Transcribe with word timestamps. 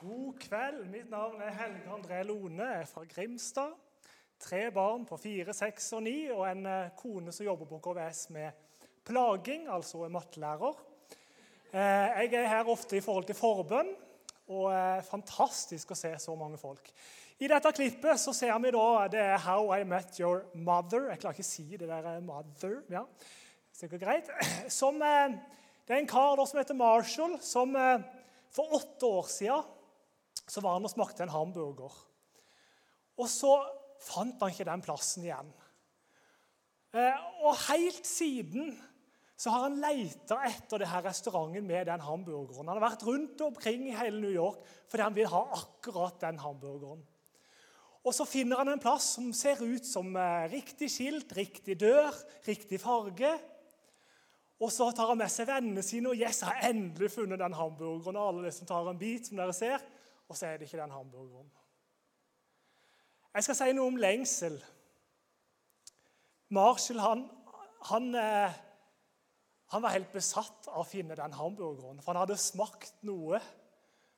God 0.00 0.38
kveld. 0.40 0.86
Mitt 0.88 1.10
navn 1.12 1.42
er 1.44 1.50
Helge 1.52 1.90
André 1.92 2.22
Lone. 2.24 2.64
Jeg 2.64 2.80
er 2.80 2.86
fra 2.88 3.02
Grimstad. 3.04 3.74
Tre 4.40 4.60
barn 4.72 5.02
på 5.04 5.18
fire, 5.20 5.52
seks 5.52 5.90
og 5.92 6.06
ni, 6.06 6.30
og 6.32 6.46
en 6.48 6.62
eh, 6.64 6.92
kone 6.96 7.34
som 7.36 7.44
jobber 7.44 7.68
på 7.68 7.80
KVS 7.84 8.20
med 8.32 8.78
plaging, 9.04 9.66
altså 9.68 10.06
er 10.06 10.14
mattelærer. 10.14 10.78
Eh, 11.74 12.22
jeg 12.22 12.32
er 12.32 12.48
her 12.48 12.70
ofte 12.72 12.96
i 12.96 13.02
forhold 13.04 13.26
til 13.28 13.36
forbønn, 13.36 13.90
og 14.48 14.70
er 14.72 15.04
fantastisk 15.04 15.92
å 15.92 15.98
se 16.00 16.14
så 16.22 16.36
mange 16.38 16.56
folk. 16.62 16.88
I 17.36 17.50
dette 17.52 17.72
klippet 17.76 18.22
så 18.22 18.32
ser 18.32 18.56
vi 18.64 18.72
da 18.72 18.86
det 19.12 19.20
er 19.20 19.36
'How 19.36 19.74
I 19.82 19.84
Met 19.84 20.16
Your 20.16 20.46
Mother'. 20.54 21.10
Jeg 21.10 21.20
klarer 21.20 21.36
ikke 21.36 21.44
å 21.44 21.50
si 21.50 21.76
det 21.76 21.88
der 21.88 22.08
eh, 22.14 22.22
'mother'. 22.24 22.88
ja, 22.88 23.04
sikkert 23.72 24.00
greit. 24.00 24.32
Som, 24.80 25.00
det 25.00 25.92
er 25.92 26.00
en 26.00 26.06
kar 26.06 26.46
som 26.46 26.58
heter 26.58 26.74
Marshall, 26.74 27.36
som 27.42 27.76
for 28.50 28.80
åtte 28.80 29.06
år 29.06 29.28
siden 29.28 29.62
så 30.50 30.62
var 30.64 30.76
han 30.76 30.86
og 30.88 30.92
smakte 30.92 31.24
en 31.24 31.34
hamburger. 31.34 31.94
Og 33.20 33.28
så 33.30 33.54
fant 34.02 34.40
han 34.42 34.52
ikke 34.52 34.66
den 34.68 34.82
plassen 34.84 35.26
igjen. 35.26 35.50
Eh, 36.96 37.26
og 37.46 37.54
helt 37.68 38.06
siden 38.08 38.72
så 39.40 39.52
har 39.54 39.68
han 39.68 39.78
leita 39.80 40.40
etter 40.48 40.82
denne 40.82 41.02
restauranten 41.04 41.68
med 41.68 41.86
den 41.88 42.02
hamburgeren. 42.04 42.66
Han 42.66 42.76
har 42.76 42.90
vært 42.90 43.06
rundt 43.06 43.40
omkring 43.46 43.86
i 43.88 43.96
hele 43.96 44.18
New 44.20 44.32
York 44.32 44.60
fordi 44.90 45.06
han 45.06 45.16
vil 45.16 45.30
ha 45.32 45.44
akkurat 45.60 46.18
den 46.26 46.40
hamburgeren. 46.42 47.06
Og 48.00 48.14
Så 48.16 48.24
finner 48.24 48.56
han 48.56 48.72
en 48.72 48.80
plass 48.80 49.14
som 49.14 49.28
ser 49.36 49.60
ut 49.60 49.84
som 49.86 50.14
eh, 50.16 50.48
riktig 50.50 50.88
skilt, 50.92 51.32
riktig 51.36 51.76
dør, 51.80 52.16
riktig 52.46 52.80
farge. 52.80 53.32
Og 54.60 54.72
Så 54.72 54.90
tar 54.96 55.12
han 55.12 55.20
med 55.20 55.32
seg 55.32 55.48
vennene 55.48 55.84
sine 55.84 56.10
og 56.10 56.20
yes, 56.20 56.42
jeg 56.42 56.50
har 56.50 56.72
endelig 56.72 57.12
funnet 57.12 57.40
den 57.40 57.56
hamburgeren. 57.56 58.16
og 58.16 58.28
alle 58.28 58.52
som 58.52 58.68
tar 58.68 58.88
en 58.88 58.98
bit, 58.98 59.28
som 59.28 59.40
dere 59.40 59.56
ser 59.56 59.84
og 60.30 60.38
så 60.38 60.46
er 60.46 60.58
det 60.58 60.68
ikke 60.68 60.78
den 60.78 60.94
hamburgeren. 60.94 61.50
Jeg 63.34 63.46
skal 63.46 63.56
si 63.58 63.72
noe 63.74 63.90
om 63.90 63.98
lengsel. 63.98 64.56
Marshall 66.54 67.02
han, 67.02 67.24
han, 67.90 68.06
eh, 68.18 68.56
han, 69.74 69.82
var 69.82 69.94
helt 69.94 70.10
besatt 70.14 70.70
av 70.70 70.82
å 70.82 70.86
finne 70.86 71.18
den 71.18 71.34
hamburgeren. 71.34 72.00
For 72.02 72.12
han 72.14 72.24
hadde 72.24 72.38
smakt 72.42 72.94
noe 73.06 73.38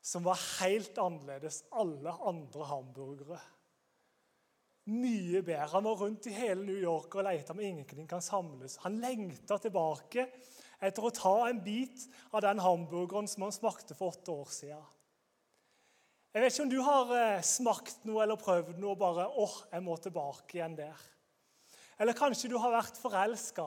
som 0.04 0.24
var 0.24 0.40
helt 0.60 0.96
annerledes 1.00 1.62
alle 1.76 2.14
andre 2.28 2.68
hamburgere. 2.68 3.40
Mye 4.92 5.44
bedre. 5.44 5.68
Han 5.76 5.84
var 5.86 6.00
rundt 6.00 6.26
i 6.28 6.34
hele 6.34 6.64
New 6.66 6.80
York 6.80 7.14
og 7.14 7.28
lette 7.28 7.54
om 7.54 7.60
ingenting 7.60 8.08
kan 8.10 8.24
samles. 8.24 8.80
Han 8.84 9.00
lengta 9.00 9.60
tilbake 9.60 10.26
etter 10.82 11.04
å 11.04 11.12
ta 11.14 11.36
en 11.46 11.60
bit 11.62 12.08
av 12.32 12.42
den 12.44 12.60
hamburgeren 12.64 13.28
som 13.30 13.46
han 13.46 13.54
smakte 13.54 13.94
for 13.96 14.16
åtte 14.16 14.34
år 14.34 14.50
siden. 14.52 14.90
Jeg 16.32 16.40
vet 16.40 16.54
ikke 16.54 16.64
om 16.64 16.70
du 16.72 16.80
har 16.80 17.10
eh, 17.12 17.42
smakt 17.44 18.06
noe 18.08 18.22
eller 18.24 18.40
prøvd 18.40 18.78
noe 18.80 18.94
og 18.94 19.00
bare 19.02 19.26
åh, 19.28 19.42
oh, 19.44 19.56
jeg 19.68 19.84
må 19.84 19.98
tilbake 20.00 20.56
igjen 20.56 20.78
der. 20.78 21.00
Eller 22.00 22.16
kanskje 22.16 22.48
du 22.48 22.56
har 22.56 22.72
vært 22.72 22.96
forelska. 22.96 23.66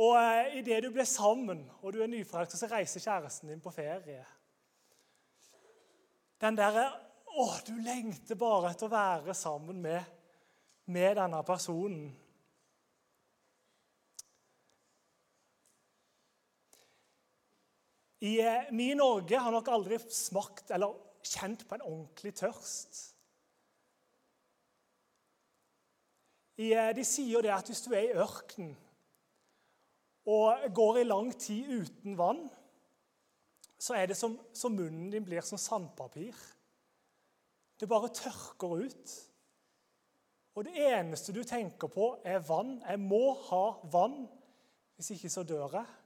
Og 0.00 0.14
eh, 0.16 0.56
idet 0.62 0.78
du 0.86 0.88
blir 0.94 1.04
sammen 1.08 1.66
og 1.82 1.92
du 1.92 2.00
er 2.00 2.08
nyforelska, 2.08 2.56
så 2.56 2.70
reiser 2.70 3.04
kjæresten 3.04 3.52
din 3.52 3.60
på 3.60 3.74
ferie. 3.74 4.24
Den 6.40 6.56
derre 6.58 6.88
Å, 7.32 7.44
du 7.64 7.78
lengter 7.80 8.36
bare 8.36 8.74
etter 8.74 8.90
å 8.90 8.92
være 8.92 9.32
sammen 9.32 9.78
med, 9.80 10.08
med 10.92 11.14
denne 11.16 11.38
personen. 11.48 12.10
I 18.22 18.36
eh, 18.40 18.68
min 18.70 19.00
Norge 19.02 19.38
har 19.38 19.50
nok 19.50 19.68
aldri 19.72 19.98
smakt 20.14 20.70
eller 20.74 20.94
kjent 21.26 21.64
på 21.66 21.74
en 21.74 21.84
ordentlig 21.88 22.34
tørst. 22.38 23.00
I, 26.62 26.70
eh, 26.70 26.92
de 26.94 27.04
sier 27.06 27.42
det 27.42 27.50
at 27.54 27.66
hvis 27.66 27.82
du 27.82 27.90
er 27.96 28.06
i 28.06 28.16
ørkenen 28.22 28.76
og 30.30 30.68
går 30.70 31.00
i 31.00 31.08
lang 31.08 31.32
tid 31.34 31.66
uten 31.82 32.14
vann, 32.18 32.44
så 33.82 33.96
er 33.98 34.06
det 34.06 34.16
som, 34.16 34.36
som 34.54 34.76
munnen 34.78 35.10
din 35.10 35.24
blir 35.26 35.42
som 35.42 35.58
sandpapir. 35.58 36.36
Det 37.80 37.88
bare 37.90 38.12
tørker 38.14 38.84
ut. 38.86 39.16
Og 40.54 40.68
det 40.68 40.76
eneste 40.92 41.34
du 41.34 41.42
tenker 41.42 41.90
på, 41.90 42.12
er 42.22 42.44
vann. 42.46 42.76
Jeg 42.86 43.00
må 43.02 43.32
ha 43.48 43.64
vann, 43.90 44.28
hvis 44.94 45.10
ikke 45.16 45.32
så 45.32 45.42
dør 45.42 45.80
jeg. 45.80 46.01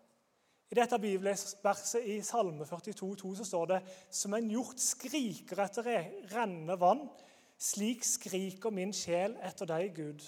I 0.67 0.75
dette 0.75 0.99
bibelverset 0.99 2.03
i 2.11 2.17
Salme 2.27 2.67
42, 2.67 3.13
2, 3.21 3.35
så 3.39 3.45
står 3.47 3.67
det 3.71 3.81
som 4.11 4.35
en 4.35 4.49
hjort 4.51 4.81
skriker 4.83 5.63
etter 5.63 5.87
rennende 6.33 6.75
vann, 6.81 7.05
slik 7.57 8.03
skriker 8.05 8.75
min 8.75 8.95
sjel 8.95 9.37
etter 9.47 9.69
deg, 9.71 9.95
Gud. 9.95 10.25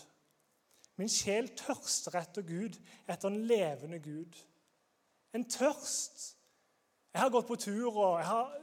Min 0.98 1.10
sjel 1.10 1.50
tørster 1.58 2.20
etter 2.20 2.46
Gud, 2.46 2.78
etter 3.06 3.30
en 3.30 3.42
levende 3.50 3.98
Gud. 4.02 4.38
En 5.34 5.44
tørst. 5.44 6.32
Jeg 7.12 7.22
har 7.22 7.34
gått 7.34 7.50
på 7.50 7.58
tur 7.58 7.90
og 7.90 8.16
jeg 8.20 8.30
har 8.30 8.54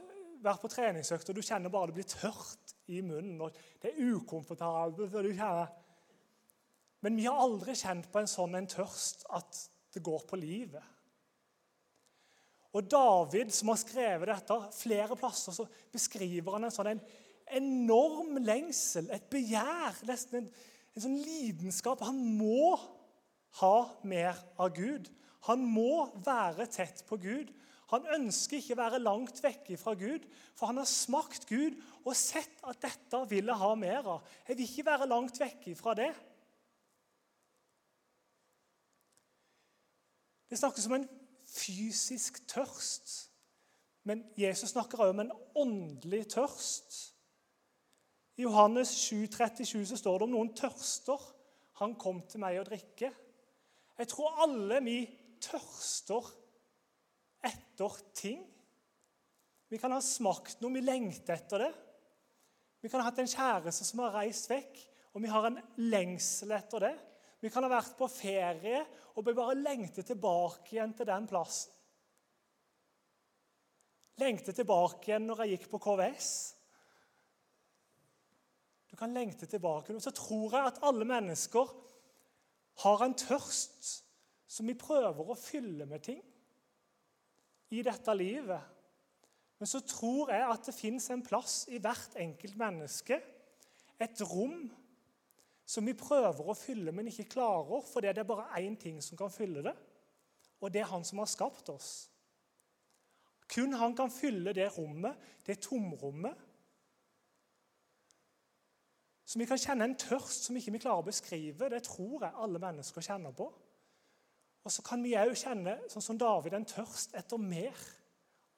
vært 0.44 0.64
på 0.64 0.72
treningsøkt, 0.72 1.28
og 1.28 1.36
du 1.36 1.44
kjenner 1.44 1.72
bare 1.72 1.90
det 1.90 1.98
blir 1.98 2.08
tørt 2.08 2.74
i 2.92 3.02
munnen. 3.04 3.40
og 3.40 3.56
Det 3.82 3.92
er 3.92 4.12
ukomfortabelt. 4.16 5.12
du 5.12 5.32
kjenner. 5.32 5.72
Men 7.00 7.16
vi 7.16 7.24
har 7.28 7.40
aldri 7.40 7.74
kjent 7.76 8.08
på 8.12 8.18
en 8.18 8.30
sånn 8.30 8.56
en 8.56 8.66
tørst 8.66 9.26
at 9.30 9.64
det 9.94 10.02
går 10.02 10.24
på 10.28 10.36
livet. 10.40 10.95
Og 12.76 12.84
David, 12.92 13.52
som 13.56 13.72
har 13.72 13.80
skrevet 13.80 14.28
dette 14.28 14.56
flere 14.76 15.16
plasser, 15.16 15.54
så 15.56 15.64
beskriver 15.92 16.58
han 16.58 16.68
en 16.68 16.74
sånn 16.74 16.92
en 16.92 17.04
enorm 17.56 18.36
lengsel, 18.42 19.08
et 19.14 19.28
begjær, 19.32 19.96
nesten 20.08 20.42
en, 20.42 20.50
en 20.96 21.04
sånn 21.06 21.20
lidenskap. 21.22 22.02
Han 22.04 22.18
må 22.36 22.74
ha 23.62 23.76
mer 24.04 24.36
av 24.60 24.74
Gud. 24.76 25.08
Han 25.48 25.62
må 25.64 26.08
være 26.26 26.66
tett 26.74 27.04
på 27.08 27.16
Gud. 27.22 27.52
Han 27.92 28.06
ønsker 28.16 28.58
ikke 28.58 28.74
å 28.74 28.80
være 28.80 29.02
langt 29.02 29.38
vekke 29.44 29.78
fra 29.78 29.94
Gud, 29.96 30.24
for 30.58 30.68
han 30.72 30.80
har 30.80 30.88
smakt 30.90 31.46
Gud 31.46 31.78
og 32.02 32.16
sett 32.18 32.58
at 32.66 32.80
dette 32.82 33.20
vil 33.30 33.46
jeg 33.46 33.62
ha 33.62 33.74
mer 33.78 34.08
av. 34.16 34.32
Jeg 34.48 34.58
vil 34.58 34.66
ikke 34.66 34.88
være 34.88 35.08
langt 35.10 35.38
vekke 35.38 35.76
fra 35.78 35.94
det. 35.98 36.10
Det 40.50 40.58
snakkes 40.58 40.90
om 40.90 40.98
en 40.98 41.06
fysisk 41.46 42.42
tørst. 42.50 43.30
Men 44.06 44.24
Jesus 44.38 44.70
snakker 44.70 44.98
også 44.98 45.14
om 45.14 45.20
en 45.24 45.32
åndelig 45.58 46.26
tørst. 46.34 46.98
I 48.36 48.42
Johannes 48.42 48.88
7, 48.88 49.26
37 49.26 49.86
så 49.86 49.96
står 49.96 50.18
det 50.18 50.28
om 50.28 50.34
noen 50.34 50.52
tørster. 50.54 51.22
Han 51.80 51.96
kom 51.98 52.20
til 52.28 52.42
meg 52.42 52.60
å 52.60 52.66
drikke. 52.66 53.10
Jeg 53.96 54.10
tror 54.12 54.42
alle 54.44 54.82
vi 54.84 54.98
tørster 55.42 56.28
etter 57.46 57.96
ting. 58.16 58.44
Vi 59.68 59.80
kan 59.80 59.94
ha 59.94 60.02
smakt 60.04 60.60
noe, 60.62 60.74
vi 60.76 60.84
lengter 60.84 61.34
etter 61.34 61.64
det. 61.66 61.72
Vi 62.84 62.90
kan 62.92 63.00
ha 63.00 63.08
hatt 63.08 63.18
en 63.22 63.30
kjæreste 63.30 63.86
som 63.88 64.04
har 64.04 64.14
reist 64.20 64.50
vekk, 64.50 64.78
og 65.16 65.24
vi 65.24 65.32
har 65.32 65.48
en 65.48 65.58
lengsel 65.80 66.52
etter 66.54 66.86
det. 66.86 66.94
Vi 67.42 67.50
kan 67.52 67.66
ha 67.66 67.70
vært 67.70 67.96
på 67.98 68.08
ferie 68.10 68.82
og 69.16 69.24
vi 69.26 69.34
bare 69.36 69.56
lengte 69.58 70.04
tilbake 70.06 70.74
igjen 70.74 70.94
til 70.96 71.08
den 71.08 71.28
plassen. 71.30 71.72
Lengte 74.16 74.54
tilbake 74.56 75.10
igjen 75.10 75.26
når 75.28 75.42
jeg 75.42 75.56
gikk 75.56 75.66
på 75.74 75.80
KVS. 75.84 76.30
Du 78.88 78.96
kan 78.96 79.12
lengte 79.12 79.44
tilbake. 79.44 79.92
Så 80.00 80.12
tror 80.16 80.54
jeg 80.56 80.70
at 80.70 80.80
alle 80.88 81.04
mennesker 81.04 81.72
har 82.80 83.04
en 83.04 83.16
tørst 83.16 83.90
som 84.48 84.68
vi 84.68 84.76
prøver 84.78 85.32
å 85.32 85.36
fylle 85.36 85.84
med 85.88 86.04
ting 86.06 86.22
i 87.76 87.82
dette 87.84 88.14
livet. 88.16 88.72
Men 89.58 89.68
så 89.68 89.82
tror 89.84 90.32
jeg 90.32 90.48
at 90.48 90.68
det 90.68 90.76
fins 90.76 91.10
en 91.12 91.24
plass 91.24 91.64
i 91.72 91.80
hvert 91.82 92.16
enkelt 92.20 92.56
menneske, 92.60 93.20
et 94.00 94.20
rom 94.28 94.66
som 95.66 95.86
vi 95.86 95.96
prøver 95.98 96.46
å 96.46 96.54
fylle, 96.54 96.92
men 96.94 97.10
ikke 97.10 97.26
klarer, 97.36 97.82
fordi 97.84 98.12
det 98.14 98.22
er 98.22 98.28
bare 98.28 98.60
én 98.62 98.76
ting 98.78 99.00
som 99.02 99.18
kan 99.18 99.32
fylle 99.34 99.64
det, 99.66 99.74
og 100.62 100.72
det 100.72 100.84
er 100.84 100.92
han 100.92 101.04
som 101.04 101.18
har 101.20 101.30
skapt 101.30 101.68
oss. 101.74 101.90
Kun 103.50 103.74
han 103.78 103.94
kan 103.98 104.10
fylle 104.10 104.54
det 104.54 104.68
rommet, 104.78 105.18
det 105.46 105.60
tomrommet. 105.62 106.34
Så 109.26 109.38
vi 109.38 109.46
kan 109.46 109.58
kjenne 109.58 109.88
en 109.88 109.98
tørst 109.98 110.46
som 110.46 110.56
ikke 110.58 110.76
vi 110.76 110.80
klarer 110.82 111.02
å 111.02 111.06
beskrive. 111.06 111.70
Det 111.70 111.82
tror 111.86 112.24
jeg 112.24 112.42
alle 112.42 112.62
mennesker 112.62 113.02
kjenner 113.02 113.34
på. 113.34 113.48
Og 114.66 114.72
så 114.72 114.82
kan 114.86 115.02
vi 115.02 115.14
òg 115.18 115.34
kjenne, 115.38 115.76
sånn 115.90 116.02
som 116.02 116.18
David, 116.18 116.54
en 116.54 116.66
tørst 116.66 117.14
etter 117.18 117.42
mer 117.42 117.74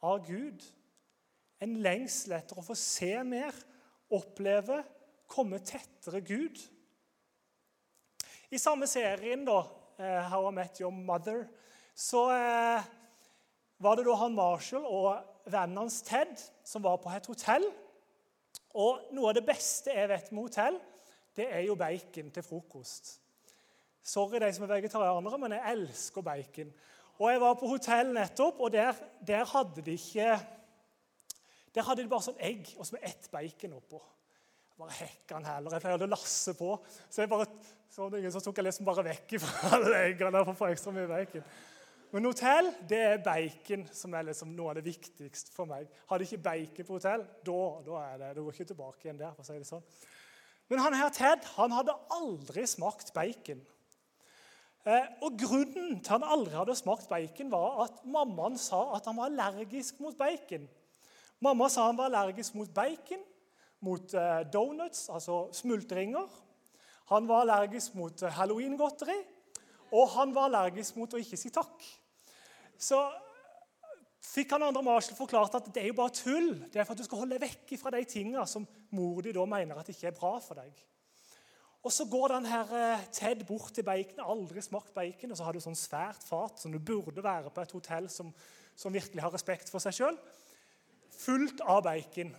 av 0.04 0.22
Gud. 0.28 0.64
En 1.60 1.74
lengsel 1.84 2.36
etter 2.38 2.60
å 2.60 2.64
få 2.64 2.76
se 2.78 3.12
mer, 3.28 3.56
oppleve, 4.12 4.82
komme 5.28 5.60
tettere 5.60 6.22
Gud. 6.24 6.60
I 8.50 8.58
samme 8.58 8.86
serien, 8.86 9.44
da, 9.44 9.62
eh, 9.98 10.30
'How 10.30 10.48
I 10.48 10.54
Met 10.54 10.78
Your 10.78 10.90
Mother', 10.90 11.46
så 11.94 12.30
eh, 12.30 12.82
var 13.78 13.94
det 13.94 14.06
da 14.06 14.14
han 14.14 14.34
Marshall 14.34 14.84
og 14.84 15.24
vennen 15.44 15.76
hans 15.76 16.02
Ted, 16.02 16.36
som 16.64 16.82
var 16.82 16.96
på 16.96 17.10
et 17.10 17.26
hotell. 17.26 17.64
Og 18.74 19.00
noe 19.12 19.28
av 19.28 19.34
det 19.34 19.44
beste 19.46 19.92
jeg 19.92 20.08
vet 20.08 20.32
med 20.32 20.42
hotell, 20.42 20.80
det 21.36 21.46
er 21.52 21.60
jo 21.60 21.74
bacon 21.74 22.30
til 22.30 22.42
frokost. 22.42 23.20
Sorry 24.02 24.40
de 24.40 24.52
som 24.52 24.64
er 24.64 24.74
vegetarianere, 24.80 25.38
men 25.38 25.52
jeg 25.52 25.72
elsker 25.72 26.22
bacon. 26.22 26.72
Og 27.18 27.30
Jeg 27.30 27.40
var 27.40 27.54
på 27.54 27.66
hotell 27.66 28.12
nettopp, 28.14 28.60
og 28.60 28.72
der, 28.72 28.94
der 29.26 29.44
hadde 29.44 29.82
de 29.82 29.92
ikke 29.92 30.40
Der 31.74 31.82
hadde 31.82 32.02
de 32.02 32.08
bare 32.08 32.22
sånn 32.22 32.40
egg 32.40 32.74
og 32.78 32.86
så 32.86 32.92
med 32.92 33.04
ett 33.04 33.28
bacon 33.30 33.72
oppå. 33.72 34.00
Bare 34.78 34.94
hekka 34.94 35.38
han 35.40 35.46
heller. 35.48 35.74
Jeg 35.74 35.82
pleide 35.82 36.06
å 36.06 36.12
lasse 36.12 36.52
på. 36.54 36.74
Så 37.10 37.24
jeg 37.24 37.30
bare, 37.32 37.48
så, 37.90 38.06
som 38.30 38.44
tok 38.44 38.60
jeg 38.60 38.68
liksom 38.68 38.86
bare 38.86 39.04
vekk 39.08 39.34
fra 39.42 39.70
alle 39.78 40.04
eggene 40.06 40.42
for 40.44 40.54
å 40.54 40.58
få 40.60 40.68
ekstra 40.70 40.92
mye 40.94 41.08
bacon. 41.10 41.46
Men 42.12 42.24
hotell 42.24 42.70
det 42.88 43.00
er 43.04 43.24
bacon 43.24 43.82
som 43.92 44.14
er 44.16 44.28
liksom 44.30 44.52
noe 44.56 44.70
av 44.70 44.78
det 44.78 44.86
viktigste 44.86 45.50
for 45.52 45.68
meg. 45.68 45.90
Har 46.08 46.20
de 46.20 46.28
ikke 46.28 46.44
bacon 46.44 46.86
på 46.86 46.94
hotell, 46.96 47.24
da, 47.44 47.58
da 47.84 47.96
er 48.04 48.20
det, 48.22 48.28
da 48.36 48.44
går 48.44 48.54
ikke 48.54 48.68
tilbake 48.70 49.04
igjen 49.04 49.18
der. 49.18 49.34
for 49.34 49.44
å 49.44 49.48
si 49.48 49.58
det 49.58 49.68
sånn. 49.68 49.82
Men 50.70 50.84
han 50.84 50.96
her 50.96 51.10
Ted 51.16 51.50
han 51.56 51.74
hadde 51.74 51.96
aldri 52.14 52.64
smakt 52.68 53.10
bacon. 53.16 53.60
Eh, 54.88 55.08
og 55.26 55.36
Grunnen 55.42 55.98
til 55.98 56.14
han 56.14 56.24
aldri 56.24 56.54
hadde 56.54 56.76
smakt 56.78 57.10
bacon, 57.10 57.50
var 57.50 57.82
at 57.88 57.98
mammaen 58.06 58.56
sa 58.60 58.84
at 58.96 59.10
han 59.10 59.18
var 59.18 59.32
allergisk 59.32 59.98
mot 60.00 60.16
bacon. 60.16 60.68
Mamma 61.44 61.68
sa 61.72 61.88
han 61.90 61.98
var 61.98 62.08
allergisk 62.08 62.54
mot 62.56 62.70
bacon, 62.74 63.20
mot 63.84 64.14
eh, 64.14 64.42
donuts, 64.52 65.08
altså 65.12 65.46
smultringer. 65.54 66.28
Han 67.12 67.28
var 67.28 67.44
allergisk 67.44 67.94
mot 67.98 68.22
eh, 68.22 68.34
halloweengodteri, 68.34 69.16
og 69.96 70.10
han 70.16 70.34
var 70.36 70.50
allergisk 70.50 70.98
mot 71.00 71.14
å 71.14 71.20
ikke 71.22 71.38
si 71.40 71.52
takk. 71.54 71.84
Så 72.78 72.98
fikk 74.28 74.52
han 74.54 74.66
andre 74.66 74.82
Marshall 74.84 75.16
forklart 75.16 75.56
at 75.56 75.70
det 75.72 75.82
er 75.82 75.90
jo 75.92 75.98
bare 76.00 76.14
tull. 76.14 76.50
Det 76.68 76.80
er 76.80 76.84
for 76.84 76.96
at 76.96 77.00
du 77.00 77.06
skal 77.06 77.22
holde 77.22 77.40
vekk 77.40 77.72
fra 77.80 77.94
de 77.94 78.04
tingene 78.08 78.44
som 78.50 78.66
mor 78.94 79.22
di 79.24 79.32
da 79.34 79.46
mener 79.48 79.80
at 79.80 79.88
ikke 79.92 80.10
er 80.10 80.18
bra 80.18 80.36
for 80.42 80.60
deg. 80.60 80.84
Og 81.86 81.92
Så 81.94 82.04
går 82.10 82.34
den 82.34 82.46
her 82.50 82.72
eh, 82.74 83.06
Ted 83.14 83.46
bort 83.46 83.72
til 83.74 83.86
bacon, 83.86 84.20
aldri 84.20 84.62
smakt 84.62 84.92
bacon, 84.94 85.30
og 85.32 85.38
så 85.38 85.46
har 85.46 85.54
du 85.56 85.62
sånn 85.62 85.78
svært 85.78 86.26
fat 86.26 86.60
som 86.60 86.74
du 86.74 86.78
burde 86.78 87.24
være 87.24 87.52
på 87.54 87.62
et 87.62 87.72
hotell 87.72 88.10
som, 88.12 88.34
som 88.76 88.92
virkelig 88.92 89.22
har 89.24 89.32
respekt 89.32 89.70
for 89.72 89.80
seg 89.80 89.96
sjøl. 89.96 90.18
Fullt 91.18 91.62
av 91.64 91.86
bacon. 91.86 92.34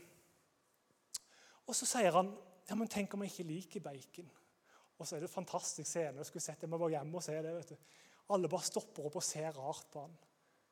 Og 1.70 1.78
så 1.78 1.86
sier 1.86 2.16
han 2.16 2.34
ja, 2.70 2.78
men 2.78 2.90
tenk 2.90 3.14
om 3.14 3.24
jeg 3.26 3.34
ikke 3.34 3.50
liker 3.50 3.86
bacon. 3.86 4.30
Og 5.00 5.08
så 5.08 5.16
er 5.16 5.24
det 5.24 5.30
en 5.30 5.38
fantastisk 5.40 5.88
scene. 5.90 6.20
Jeg 6.20 6.28
skulle 6.28 6.44
sett 6.44 6.60
det, 6.60 6.68
jeg 6.68 6.74
må 6.74 6.82
bare 6.82 6.98
hjemme 6.98 7.18
og 7.18 7.24
se 7.26 7.38
det. 7.38 7.54
vet 7.56 7.72
du. 7.72 7.94
Alle 8.36 8.50
bare 8.52 8.68
stopper 8.68 9.08
opp 9.08 9.18
og 9.18 9.26
ser 9.26 9.56
rart 9.56 9.88
på 9.94 10.04
han. 10.04 10.18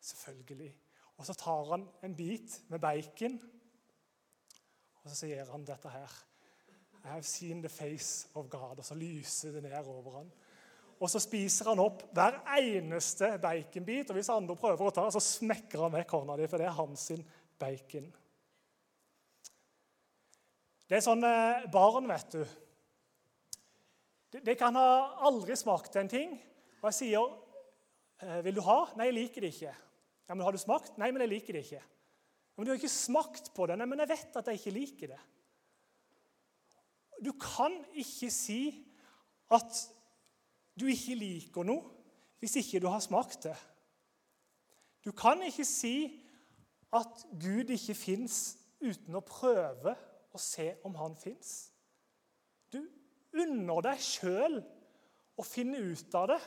Selvfølgelig. 0.10 0.72
Og 1.18 1.26
så 1.26 1.34
tar 1.38 1.72
han 1.72 1.88
en 2.06 2.16
bit 2.18 2.60
med 2.70 2.82
bacon, 2.84 3.40
og 5.02 5.10
så 5.10 5.24
sier 5.24 5.50
han 5.50 5.64
dette 5.66 5.90
her. 5.90 6.14
I 7.06 7.14
have 7.14 7.24
seen 7.24 7.62
the 7.64 7.72
face 7.72 8.28
of 8.36 8.50
God. 8.52 8.82
Og 8.82 8.86
så 8.86 8.98
lyser 9.00 9.56
det 9.56 9.64
ned 9.64 9.88
over 9.88 10.18
han. 10.20 10.32
Og 11.00 11.10
så 11.10 11.22
spiser 11.24 11.70
han 11.72 11.80
opp 11.80 12.04
hver 12.12 12.42
eneste 12.58 13.30
baconbit. 13.42 14.12
Og 14.12 14.18
hvis 14.20 14.32
andre 14.34 14.58
prøver 14.60 14.90
å 14.90 14.94
ta, 14.94 15.06
så 15.14 15.22
smekker 15.24 15.86
han 15.86 15.96
vekk 15.96 16.16
hånda 16.18 16.36
di, 16.38 16.50
for 16.52 16.60
det 16.60 16.68
er 16.68 16.76
hans 16.76 17.06
bacon. 17.58 18.10
Det 20.88 20.98
er 20.98 21.04
sånn 21.04 21.24
barn, 21.72 22.08
vet 22.08 22.38
du. 22.38 22.44
De 24.44 24.56
kan 24.60 24.76
ha 24.76 24.90
aldri 25.28 25.56
smakt 25.60 25.96
en 26.00 26.10
ting. 26.12 26.36
Og 26.82 26.90
jeg 26.92 26.98
sier 27.02 27.36
«Eh, 28.22 28.42
'Vil 28.44 28.56
du 28.56 28.62
ha?' 28.62 28.94
'Nei, 28.96 29.10
jeg 29.10 29.14
liker 29.14 29.42
det 29.42 29.54
ikke.' 29.54 29.76
Ja, 30.28 30.34
men 30.34 30.42
'Har 30.42 30.52
du 30.52 30.58
smakt?' 30.58 30.98
'Nei, 30.98 31.12
men 31.12 31.22
jeg 31.22 31.30
liker 31.30 31.54
det 31.54 31.64
ikke.' 31.66 31.76
Ja, 31.76 31.86
men 32.58 32.66
'Du 32.66 32.72
har 32.72 32.80
ikke 32.80 32.90
smakt 32.90 33.54
på 33.54 33.68
det.' 33.68 33.78
'Nei, 33.78 33.86
men 33.86 34.00
jeg 34.00 34.10
vet 34.10 34.36
at 34.36 34.48
jeg 34.48 34.60
ikke 34.60 34.80
liker 34.80 35.08
det.' 35.08 35.26
Du 37.24 37.32
kan 37.34 37.86
ikke 37.94 38.30
si 38.30 38.86
at 39.52 39.90
du 40.80 40.86
ikke 40.86 41.16
liker 41.16 41.64
noe 41.64 41.84
hvis 42.40 42.56
ikke 42.56 42.80
du 42.80 42.88
har 42.88 43.00
smakt 43.00 43.44
det. 43.44 43.58
Du 45.06 45.12
kan 45.12 45.42
ikke 45.42 45.66
si 45.66 46.22
at 46.94 47.26
Gud 47.42 47.70
ikke 47.74 47.96
fins 47.98 48.58
uten 48.82 49.16
å 49.16 49.26
prøve 49.26 49.96
å 50.36 50.42
se 50.42 50.74
om 50.88 50.96
han 51.00 51.16
fins. 51.20 51.72
Du 52.72 52.82
unner 53.38 53.84
deg 53.86 54.04
sjøl 54.04 54.60
å 55.38 55.46
finne 55.46 55.80
ut 55.92 56.16
av 56.18 56.30
det. 56.34 56.40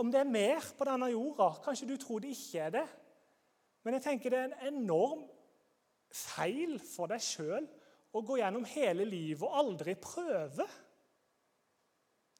Om 0.00 0.12
det 0.12 0.20
er 0.20 0.30
mer 0.30 0.66
på 0.78 0.86
denne 0.86 1.08
jorda 1.10 1.48
Kanskje 1.64 1.88
du 1.90 1.96
tror 1.98 2.22
det 2.22 2.30
ikke 2.36 2.66
er 2.68 2.74
det. 2.78 2.86
Men 3.82 3.96
jeg 3.96 4.04
tenker 4.04 4.30
det 4.30 4.38
er 4.38 4.50
en 4.50 4.74
enorm 4.74 5.24
feil 6.14 6.76
for 6.82 7.10
deg 7.10 7.22
sjøl 7.24 7.66
å 8.10 8.22
gå 8.26 8.40
gjennom 8.40 8.66
hele 8.66 9.06
livet 9.06 9.46
og 9.46 9.56
aldri 9.62 9.94
prøve. 9.98 10.66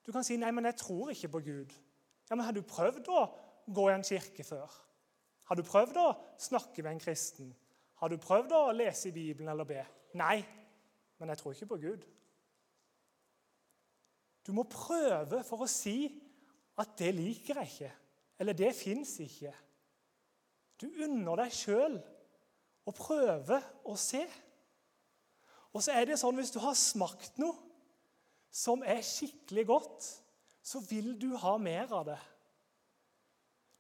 Du 0.04 0.12
kan 0.12 0.24
si 0.26 0.36
'nei, 0.36 0.50
men 0.50 0.64
jeg 0.64 0.76
tror 0.76 1.10
ikke 1.10 1.28
på 1.28 1.40
Gud'. 1.46 1.74
Ja, 2.30 2.36
men 2.36 2.44
Har 2.44 2.52
du 2.52 2.62
prøvd 2.62 3.08
å 3.08 3.20
gå 3.72 3.88
i 3.88 3.94
en 3.94 4.06
kirke 4.06 4.44
før? 4.44 4.70
Har 5.44 5.56
du 5.56 5.62
prøvd 5.62 5.96
å 5.96 6.08
snakke 6.38 6.82
med 6.82 6.92
en 6.92 7.02
kristen? 7.02 7.54
Har 8.00 8.08
du 8.08 8.16
prøvd 8.20 8.54
å 8.56 8.62
lese 8.72 9.10
i 9.10 9.14
Bibelen 9.14 9.50
eller 9.52 9.68
be? 9.68 9.82
Nei, 10.16 10.40
men 11.20 11.32
jeg 11.32 11.40
tror 11.40 11.54
ikke 11.54 11.70
på 11.74 11.80
Gud. 11.82 12.04
Du 14.46 14.54
må 14.56 14.64
prøve 14.64 15.42
for 15.44 15.64
å 15.64 15.68
si 15.68 16.08
at 16.80 16.94
det 16.98 17.10
liker 17.12 17.60
jeg 17.60 17.72
ikke, 17.74 17.90
eller 18.40 18.56
det 18.56 18.70
fins 18.76 19.18
ikke. 19.20 19.52
Du 20.80 20.88
unner 21.04 21.42
deg 21.42 21.52
sjøl 21.52 21.98
å 22.88 22.94
prøve 22.96 23.60
å 23.84 23.96
se. 24.00 24.22
Og 25.76 25.84
så 25.84 25.92
er 25.92 26.08
det 26.08 26.18
sånn 26.18 26.40
hvis 26.40 26.54
du 26.54 26.58
har 26.64 26.78
smakt 26.78 27.36
noe 27.42 27.58
som 28.50 28.80
er 28.82 29.04
skikkelig 29.06 29.66
godt, 29.68 30.08
så 30.64 30.80
vil 30.88 31.12
du 31.20 31.34
ha 31.38 31.54
mer 31.60 31.92
av 31.94 32.08
det. 32.08 32.18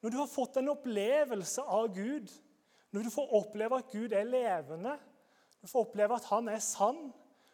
Når 0.00 0.12
du 0.12 0.18
har 0.20 0.30
fått 0.30 0.60
en 0.60 0.70
opplevelse 0.72 1.64
av 1.64 1.90
Gud, 1.96 2.30
når 2.90 3.06
du 3.06 3.10
får 3.14 3.34
oppleve 3.38 3.78
at 3.78 3.90
Gud 3.92 4.12
er 4.12 4.26
levende, 4.26 4.96
du 5.60 5.68
får 5.68 5.86
oppleve 5.86 6.16
at 6.16 6.28
han 6.30 6.48
er 6.48 6.62
sann, 6.64 7.10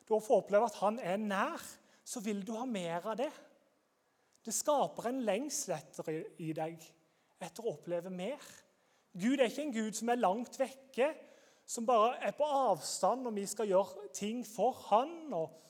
du 0.06 0.14
får 0.14 0.42
oppleve 0.42 0.68
at 0.70 0.78
han 0.80 1.00
er 1.02 1.16
nær, 1.20 1.62
så 2.06 2.22
vil 2.22 2.44
du 2.46 2.54
ha 2.56 2.64
mer 2.68 3.08
av 3.10 3.18
det. 3.18 3.32
Det 4.46 4.54
skaper 4.54 5.08
en 5.10 5.24
lengsel 5.26 5.74
etter 5.74 6.12
i 6.38 6.52
deg 6.54 6.78
etter 7.42 7.66
å 7.66 7.74
oppleve 7.74 8.12
mer. 8.14 8.42
Gud 9.16 9.40
er 9.40 9.50
ikke 9.50 9.64
en 9.64 9.74
Gud 9.74 9.96
som 9.98 10.12
er 10.12 10.20
langt 10.20 10.58
vekke, 10.60 11.10
som 11.66 11.86
bare 11.88 12.14
er 12.22 12.34
på 12.36 12.46
avstand 12.46 13.26
når 13.26 13.34
vi 13.40 13.46
skal 13.50 13.70
gjøre 13.72 14.10
ting 14.14 14.44
for 14.46 14.76
Han. 14.90 15.32
og 15.34 15.62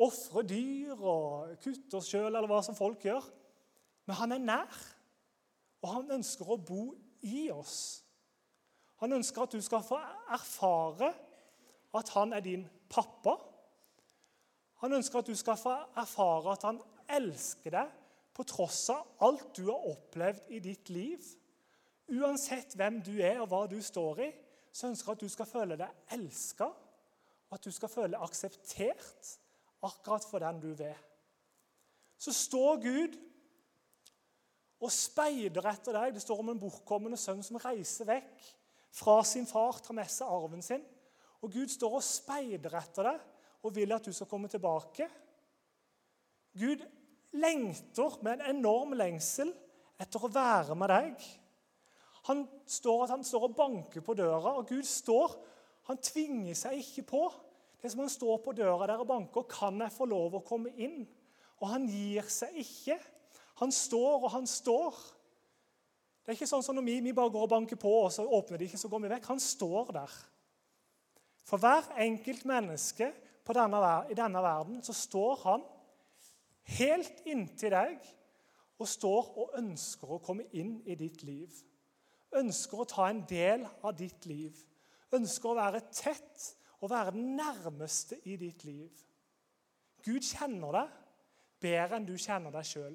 Ofre 0.00 0.46
dyr 0.48 0.96
og 0.96 1.58
kutte 1.60 1.98
oss 1.98 2.08
sjøl, 2.08 2.30
eller 2.30 2.48
hva 2.48 2.62
som 2.64 2.78
folk 2.78 3.04
gjør. 3.04 3.26
Men 4.08 4.16
han 4.16 4.32
er 4.32 4.44
nær, 4.46 4.78
og 5.82 5.92
han 5.92 6.14
ønsker 6.16 6.48
å 6.48 6.56
bo 6.56 6.94
i 7.26 7.50
oss. 7.52 7.99
Han 9.00 9.16
ønsker 9.16 9.46
at 9.46 9.54
du 9.56 9.62
skal 9.64 9.84
få 9.84 9.98
erfare 10.32 11.12
at 11.96 12.12
han 12.14 12.34
er 12.36 12.44
din 12.44 12.66
pappa. 12.90 13.34
Han 14.84 14.92
ønsker 14.98 15.20
at 15.20 15.30
du 15.30 15.36
skal 15.36 15.56
få 15.58 15.72
erfare 16.00 16.52
at 16.52 16.66
han 16.68 16.80
elsker 17.10 17.74
deg 17.74 17.96
på 18.36 18.46
tross 18.48 18.84
av 18.92 19.24
alt 19.26 19.50
du 19.56 19.66
har 19.70 19.88
opplevd 19.90 20.52
i 20.52 20.60
ditt 20.64 20.92
liv. 20.92 21.24
Uansett 22.10 22.76
hvem 22.78 23.00
du 23.04 23.16
er 23.18 23.40
og 23.40 23.50
hva 23.50 23.64
du 23.70 23.78
står 23.82 24.22
i, 24.26 24.30
så 24.72 24.90
ønsker 24.90 25.10
han 25.10 25.18
at 25.18 25.24
du 25.24 25.32
skal 25.32 25.48
føle 25.48 25.78
deg 25.80 26.14
elska, 26.16 26.70
at 27.50 27.64
du 27.64 27.72
skal 27.74 27.90
føle 27.90 28.12
deg 28.14 28.22
akseptert 28.22 29.34
akkurat 29.86 30.26
for 30.28 30.44
den 30.44 30.60
du 30.62 30.70
er. 30.84 30.98
Så 32.20 32.34
står 32.36 32.80
Gud 32.84 33.18
og 34.80 34.92
speider 34.92 35.66
etter 35.72 35.96
deg. 35.96 36.14
Det 36.14 36.22
står 36.22 36.40
om 36.42 36.52
en 36.52 36.60
bortkommende 36.60 37.18
sønn 37.20 37.42
som 37.44 37.58
reiser 37.60 38.08
vekk 38.08 38.50
fra 38.90 39.20
sin 39.26 39.46
far, 39.46 39.78
tar 39.82 39.96
med 39.96 40.10
seg 40.10 40.30
arven 40.30 40.64
sin. 40.64 40.82
Og 41.40 41.52
Gud 41.54 41.70
står 41.72 41.98
og 41.98 42.04
speider 42.04 42.74
etter 42.80 43.10
deg 43.12 43.26
og 43.64 43.74
vil 43.76 43.92
at 43.92 44.06
du 44.06 44.12
skal 44.16 44.28
komme 44.28 44.48
tilbake. 44.50 45.06
Gud 46.58 46.82
lengter 47.36 48.16
med 48.24 48.40
en 48.40 48.56
enorm 48.56 48.96
lengsel 48.98 49.52
etter 50.00 50.24
å 50.24 50.32
være 50.32 50.76
med 50.78 50.90
deg. 50.90 51.28
Han 52.28 52.42
står, 52.68 53.06
han 53.12 53.24
står 53.24 53.46
og 53.48 53.56
banker 53.56 54.04
på 54.04 54.16
døra, 54.18 54.56
og 54.58 54.68
Gud 54.68 54.84
står. 54.88 55.36
Han 55.88 56.00
tvinger 56.04 56.56
seg 56.58 56.80
ikke 56.80 57.06
på. 57.14 57.22
Det 57.80 57.88
er 57.88 57.94
som 57.94 58.02
han 58.04 58.12
står 58.12 58.42
på 58.44 58.54
døra 58.56 58.90
der 58.90 59.00
og 59.00 59.08
banker. 59.08 59.46
Kan 59.48 59.80
jeg 59.80 59.94
få 59.94 60.08
lov 60.10 60.36
å 60.36 60.44
komme 60.44 60.72
inn? 60.76 61.06
Og 61.60 61.70
han 61.72 61.86
gir 61.88 62.28
seg 62.32 62.56
ikke. 62.60 62.98
Han 63.60 63.72
står 63.72 64.26
og 64.26 64.30
han 64.34 64.48
står. 64.48 64.98
Det 66.30 66.36
er 66.36 66.44
ikke 66.44 66.46
sånn 66.46 66.62
som 66.62 66.76
når 66.78 66.84
vi, 66.86 66.92
vi 67.02 67.10
bare 67.10 67.32
går 67.34 67.42
og 67.42 67.50
banker 67.50 67.78
på, 67.82 67.90
og 68.04 68.12
så 68.14 68.22
åpner 68.22 68.60
de 68.60 68.68
ikke, 68.68 68.78
så 68.78 68.86
går 68.86 69.00
vi 69.02 69.08
vekk. 69.10 69.24
Han 69.32 69.40
står 69.42 69.88
der. 69.96 70.12
For 71.42 71.58
hver 71.58 71.88
enkelt 72.04 72.44
menneske 72.46 73.08
denne, 73.50 73.80
i 74.06 74.14
denne 74.14 74.42
verden 74.44 74.76
så 74.86 74.94
står 74.94 75.40
han 75.42 75.64
helt 76.76 77.18
inntil 77.26 77.74
deg 77.74 78.06
og 78.78 78.86
står 78.92 79.32
og 79.42 79.58
ønsker 79.58 80.14
å 80.14 80.20
komme 80.22 80.46
inn 80.54 80.76
i 80.86 80.94
ditt 80.94 81.24
liv. 81.26 81.50
ønsker 82.38 82.78
å 82.78 82.86
ta 82.86 83.08
en 83.10 83.24
del 83.26 83.66
av 83.82 83.98
ditt 83.98 84.30
liv. 84.30 84.54
Ønsker 85.10 85.50
å 85.50 85.58
være 85.58 85.82
tett 85.90 86.46
og 86.78 86.92
være 86.94 87.18
den 87.18 87.34
nærmeste 87.42 88.22
i 88.22 88.38
ditt 88.38 88.62
liv. 88.62 89.02
Gud 90.06 90.22
kjenner 90.22 90.78
deg 90.78 90.98
bedre 91.66 91.98
enn 91.98 92.06
du 92.06 92.14
kjenner 92.14 92.54
deg 92.54 92.70
sjøl. 92.70 92.94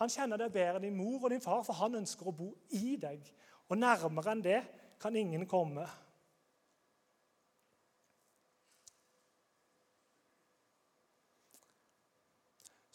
Han 0.00 0.10
kjenner 0.10 0.40
deg 0.40 0.54
bedre 0.54 0.80
enn 0.80 0.88
din 0.88 0.96
mor 0.98 1.22
og 1.22 1.30
din 1.30 1.42
far, 1.42 1.62
for 1.66 1.78
han 1.78 2.00
ønsker 2.00 2.30
å 2.30 2.34
bo 2.34 2.48
i 2.74 2.96
deg. 3.00 3.22
Og 3.70 3.78
nærmere 3.78 4.34
enn 4.34 4.42
det 4.42 4.60
kan 5.00 5.14
ingen 5.16 5.46
komme. 5.46 5.86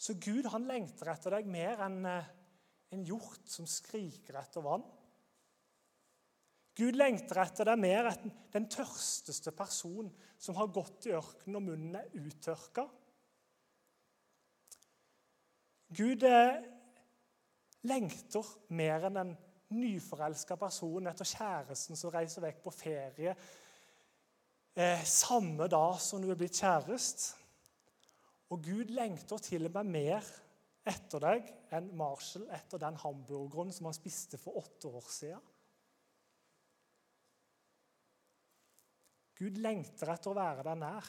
Så 0.00 0.16
Gud 0.16 0.48
han 0.52 0.64
lengter 0.68 1.12
etter 1.12 1.36
deg 1.36 1.48
mer 1.48 1.82
enn 1.84 2.00
eh, 2.08 2.30
en 2.96 3.02
hjort 3.06 3.44
som 3.52 3.68
skriker 3.68 4.38
etter 4.40 4.64
vann. 4.64 4.84
Gud 6.80 6.96
lengter 6.96 7.42
etter 7.42 7.68
deg 7.68 7.82
mer 7.82 8.08
enn 8.08 8.32
den 8.54 8.68
tørsteste 8.72 9.52
person 9.52 10.08
som 10.40 10.56
har 10.56 10.72
gått 10.72 11.10
i 11.10 11.14
ørkenen 11.14 11.60
og 11.60 11.66
munnen 11.66 11.98
er 12.00 12.08
uttørka. 12.16 12.86
Gud 15.92 16.24
eh, 16.24 16.62
lengter 17.88 18.46
mer 18.76 19.06
enn 19.08 19.20
en 19.22 19.32
nyforelska 19.70 20.56
person 20.60 21.06
etter 21.06 21.28
kjæresten 21.28 21.98
som 21.98 22.12
reiser 22.12 22.44
vekk 22.44 22.62
på 22.64 22.72
ferie 22.74 23.34
eh, 24.74 25.04
samme 25.06 25.68
dag 25.70 26.00
som 26.02 26.22
du 26.22 26.30
er 26.30 26.38
blitt 26.38 26.58
kjæreste. 26.58 27.36
Og 28.50 28.64
Gud 28.66 28.90
lengter 28.90 29.38
til 29.38 29.68
og 29.68 29.76
med 29.78 29.92
mer 29.94 30.30
etter 30.90 31.22
deg 31.22 31.50
enn 31.76 31.92
Marshall 31.96 32.48
etter 32.56 32.82
den 32.82 32.98
hamburgeren 32.98 33.70
som 33.74 33.86
han 33.86 33.96
spiste 33.96 34.40
for 34.40 34.58
åtte 34.58 34.90
år 34.90 35.10
siden. 35.12 35.42
Gud 39.40 39.56
lengter 39.62 40.10
etter 40.12 40.32
å 40.32 40.36
være 40.36 40.64
deg 40.66 40.80
nær. 40.82 41.06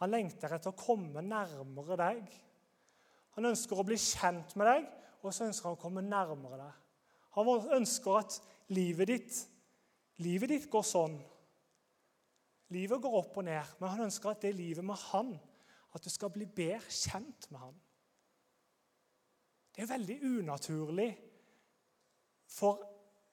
Han 0.00 0.10
lengter 0.10 0.54
etter 0.56 0.72
å 0.72 0.78
komme 0.78 1.22
nærmere 1.22 1.98
deg. 2.00 2.32
Han 3.36 3.50
ønsker 3.52 3.78
å 3.78 3.86
bli 3.86 3.98
kjent 4.00 4.56
med 4.58 4.66
deg, 4.66 4.88
og 5.22 5.34
så 5.34 5.48
ønsker 5.48 5.68
han 5.68 5.78
å 5.78 5.80
komme 5.80 6.04
nærmere 6.04 6.60
deg. 6.60 6.84
Han 7.38 7.72
ønsker 7.78 8.20
at 8.20 8.38
livet 8.74 9.10
ditt, 9.10 9.40
livet 10.24 10.52
ditt 10.54 10.68
går 10.70 10.86
sånn. 10.86 11.18
Livet 12.74 13.00
går 13.02 13.16
opp 13.20 13.38
og 13.40 13.46
ned, 13.48 13.76
men 13.80 13.92
han 13.94 14.06
ønsker 14.08 14.32
at 14.32 14.42
det 14.44 14.54
livet 14.56 14.84
med 14.84 14.98
han, 15.08 15.32
at 15.94 16.04
du 16.04 16.10
skal 16.12 16.32
bli 16.34 16.46
bedre 16.46 16.92
kjent 16.92 17.48
med 17.50 17.62
han. 17.62 17.76
Det 19.74 19.84
er 19.84 19.92
veldig 19.92 20.18
unaturlig 20.26 21.10
for 22.48 22.82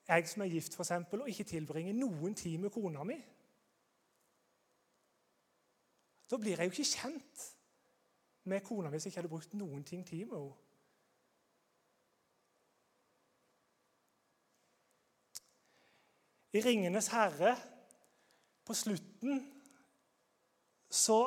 jeg 0.06 0.28
som 0.30 0.44
er 0.46 0.52
gift, 0.54 0.76
eksempel, 0.78 1.24
å 1.24 1.30
ikke 1.32 1.48
tilbringe 1.50 1.96
noen 1.98 2.36
tid 2.38 2.60
med 2.62 2.74
kona 2.74 3.04
mi. 3.08 3.18
Da 6.30 6.38
blir 6.42 6.60
jeg 6.60 6.70
jo 6.70 6.76
ikke 6.76 6.92
kjent 6.92 7.46
med 8.50 8.64
kona 8.66 8.90
mi 8.90 8.98
hvis 8.98 9.08
jeg 9.08 9.14
ikke 9.14 9.24
hadde 9.24 9.34
brukt 9.34 9.58
noen 9.58 9.84
ting 9.88 10.06
tid 10.06 10.28
med 10.30 10.38
henne. 10.38 10.65
I 16.56 16.62
'Ringenes 16.62 17.12
herre', 17.12 17.58
på 18.66 18.74
slutten, 18.74 19.42
så 20.90 21.20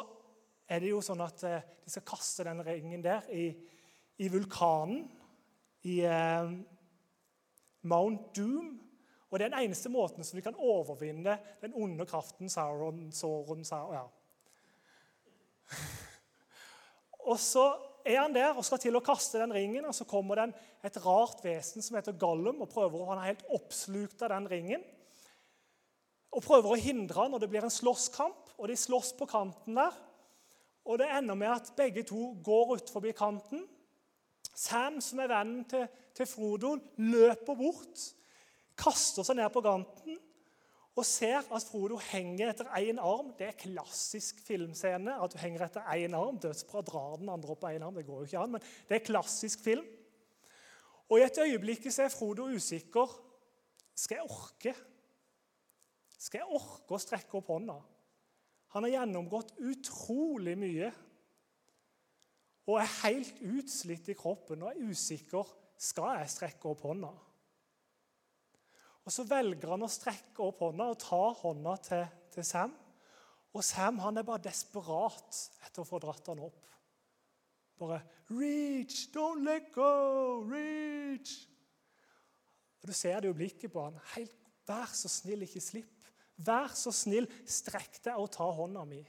er 0.68 0.80
det 0.80 0.88
jo 0.90 1.02
sånn 1.04 1.20
at 1.20 1.42
eh, 1.44 1.66
de 1.85 1.92
skal 1.92 2.06
kaste 2.08 2.47
den 2.49 2.62
ringen 2.64 3.04
der 3.04 3.28
i, 3.30 3.50
i 4.18 4.30
vulkanen 4.32 5.04
i 5.87 6.00
eh, 6.08 6.50
Mount 7.82 8.32
Doom. 8.37 8.73
Og 9.28 9.38
det 9.38 9.47
er 9.47 9.52
den 9.52 9.68
eneste 9.68 9.92
måten 9.92 10.25
som 10.25 10.38
vi 10.38 10.44
kan 10.47 10.56
overvinne 10.56 11.37
den 11.61 11.76
onde 11.76 12.08
kraften 12.08 12.49
Sauron, 12.49 13.12
Sauron, 13.12 13.64
Sauron 13.68 14.00
ja. 14.00 14.06
Og 17.28 17.37
så 17.37 17.68
er 18.08 18.23
han 18.23 18.32
der 18.32 18.56
og 18.56 18.64
skal 18.64 18.80
til 18.80 18.97
å 18.97 19.04
kaste 19.04 19.42
den 19.42 19.52
ringen, 19.52 19.85
og 19.85 19.92
så 19.94 20.08
kommer 20.08 20.40
det 20.40 20.52
et 20.88 20.97
rart 21.04 21.44
vesen 21.44 21.85
som 21.85 22.00
heter 22.00 22.16
Gollum, 22.16 22.62
og 22.64 22.73
prøver 22.73 22.97
å, 23.02 23.11
han 23.12 23.20
er 23.20 23.35
helt 23.35 23.50
oppslukt 23.52 24.25
av 24.25 24.32
den 24.32 24.49
ringen. 24.49 24.87
Og 26.35 26.44
prøver 26.44 26.75
å 26.75 26.80
hindre 26.80 27.28
og 27.28 27.40
det 27.40 27.49
blir 27.50 27.64
en 27.64 27.73
slåsskamp, 27.73 28.52
og 28.58 28.68
de 28.68 28.76
slåss 28.76 29.14
på 29.18 29.28
kanten 29.30 29.78
der. 29.78 29.97
Og 30.88 30.99
det 31.00 31.08
ender 31.12 31.37
med 31.38 31.52
at 31.52 31.73
begge 31.76 32.02
to 32.08 32.32
går 32.44 32.78
ut 32.78 32.92
forbi 32.92 33.12
kanten. 33.16 33.66
Sam, 34.54 35.00
som 35.04 35.20
er 35.23 35.30
vennen 35.30 35.66
til, 35.70 35.85
til 36.16 36.26
Frodo, 36.26 36.75
løper 36.99 37.58
bort, 37.58 38.06
kaster 38.78 39.26
seg 39.26 39.38
ned 39.38 39.52
på 39.54 39.62
kanten 39.64 40.18
og 40.99 41.06
ser 41.06 41.44
at 41.54 41.66
Frodo 41.68 41.99
henger 42.11 42.50
etter 42.50 42.70
én 42.80 42.99
arm. 42.99 43.30
Det 43.38 43.47
er 43.47 43.61
klassisk 43.61 44.40
filmscene. 44.42 45.14
at 45.14 45.30
du 45.30 45.38
henger 45.38 45.68
etter 45.68 45.87
én 45.94 46.16
arm. 46.18 46.40
Dødsbra 46.42 46.82
drar 46.82 47.20
den 47.20 47.30
andre 47.30 47.54
opp 47.54 47.61
på 47.62 47.70
én 47.70 47.85
arm. 47.87 47.94
Det 47.94 48.06
går 48.06 48.18
jo 48.18 48.26
ikke 48.26 48.42
an, 48.42 48.56
men 48.56 48.64
det 48.88 48.97
er 48.97 49.06
klassisk 49.06 49.62
film. 49.62 49.87
Og 51.08 51.20
I 51.20 51.28
et 51.28 51.38
øyeblikk 51.38 51.87
så 51.92 52.02
er 52.02 52.12
Frodo 52.12 52.49
usikker. 52.50 53.14
Skal 53.94 54.18
jeg 54.18 54.30
orke? 54.30 54.75
Skal 56.19 56.43
jeg 56.43 56.59
orke 56.59 56.97
å 56.97 57.01
strekke 57.01 57.39
opp 57.39 57.53
hånda? 57.53 57.77
Han 58.75 58.85
har 58.85 58.99
gjennomgått 58.99 59.55
utrolig 59.65 60.57
mye 60.59 60.91
og 62.69 62.77
er 62.83 62.97
helt 63.07 63.39
utslitt 63.49 64.11
i 64.13 64.17
kroppen 64.19 64.67
og 64.67 64.75
er 64.75 64.91
usikker. 64.91 65.55
Skal 65.79 66.19
jeg 66.19 66.33
strekke 66.35 66.69
opp 66.69 66.83
hånda? 66.85 67.13
Og 69.07 69.15
Så 69.15 69.25
velger 69.25 69.71
han 69.73 69.87
å 69.87 69.89
strekke 69.89 70.45
opp 70.45 70.61
hånda 70.67 70.91
og 70.93 70.99
ta 71.01 71.23
hånda 71.39 71.77
til, 71.87 72.03
til 72.35 72.45
Sam. 72.45 72.75
Og 73.57 73.65
Sam 73.65 74.03
han 74.03 74.21
er 74.21 74.27
bare 74.27 74.45
desperat 74.51 75.39
etter 75.65 75.81
å 75.81 75.89
få 75.89 76.01
dratt 76.03 76.29
han 76.29 76.43
opp. 76.45 76.65
Bare 77.79 78.03
'Reach! 78.29 79.07
Don't 79.15 79.47
let 79.47 79.71
go! 79.73 80.43
Reach!' 80.45 81.47
Og 82.83 82.91
Du 82.91 82.93
ser 82.93 83.21
det 83.21 83.31
jo 83.31 83.39
blikket 83.39 83.73
på 83.73 83.85
han. 83.87 83.97
Helt, 84.17 84.35
'Vær 84.67 84.93
så 84.93 85.09
snill, 85.09 85.43
ikke 85.43 85.61
slipp. 85.61 85.98
Vær 86.38 86.75
så 86.78 86.92
snill, 86.95 87.26
strekk 87.47 88.00
deg 88.04 88.18
og 88.18 88.30
ta 88.35 88.47
hånda 88.47 88.85
mi.' 88.88 89.07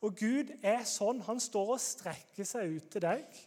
Og 0.00 0.16
Gud 0.16 0.54
er 0.64 0.86
sånn. 0.88 1.20
Han 1.26 1.40
står 1.40 1.74
og 1.74 1.82
strekker 1.84 2.46
seg 2.48 2.70
ut 2.72 2.86
til 2.88 3.02
deg. 3.04 3.40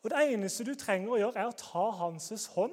Og 0.00 0.10
Det 0.10 0.22
eneste 0.32 0.64
du 0.64 0.72
trenger 0.74 1.12
å 1.12 1.18
gjøre, 1.20 1.36
er 1.36 1.50
å 1.50 1.58
ta 1.58 1.84
hans 1.98 2.46
hånd 2.54 2.72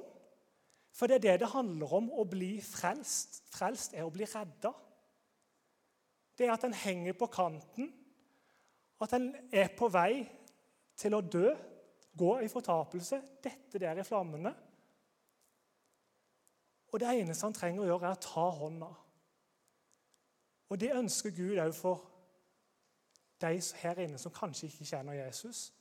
for 0.92 1.08
det 1.08 1.16
er 1.16 1.24
det 1.24 1.40
det 1.40 1.52
handler 1.54 1.94
om 1.96 2.10
å 2.12 2.24
bli 2.28 2.58
frelst. 2.64 3.40
Frelst 3.52 3.96
er 3.96 4.04
å 4.04 4.12
bli 4.12 4.28
redda. 4.28 4.72
Det 6.36 6.46
er 6.46 6.54
at 6.54 6.64
en 6.68 6.76
henger 6.76 7.16
på 7.16 7.28
kanten, 7.32 7.90
at 9.02 9.12
en 9.16 9.30
er 9.52 9.72
på 9.76 9.88
vei 9.92 10.22
til 10.96 11.16
å 11.16 11.24
dø, 11.24 11.50
gå 12.16 12.32
i 12.44 12.50
fortapelse, 12.52 13.18
dette 13.42 13.80
der 13.80 13.98
i 13.98 14.04
flammene. 14.04 14.52
Og 16.92 17.00
Det 17.00 17.08
eneste 17.08 17.46
han 17.46 17.54
trenger 17.54 17.82
å 17.82 17.86
gjøre, 17.86 18.06
er 18.06 18.16
å 18.16 18.20
ta 18.20 18.48
hånda. 18.50 18.88
Og 20.68 20.80
Det 20.80 20.96
ønsker 20.96 21.30
Gud 21.36 21.58
òg 21.58 21.74
for 21.74 22.08
de 23.40 23.62
her 23.82 23.98
inne 23.98 24.18
som 24.18 24.32
kanskje 24.32 24.66
ikke 24.66 24.84
kjenner 24.84 25.12
Jesus. 25.12 25.72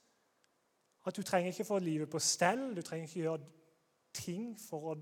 At 1.06 1.16
du 1.16 1.24
trenger 1.24 1.52
ikke 1.52 1.66
få 1.66 1.80
livet 1.80 2.10
på 2.10 2.20
stell, 2.20 2.76
du 2.76 2.82
trenger 2.82 3.08
ikke 3.08 3.20
gjøre 3.20 3.46
ting 4.14 4.60
for 4.60 4.92
å 4.92 4.96